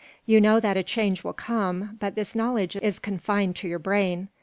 [0.25, 4.29] You know that a change will come, but this knowledge is confined to your brain.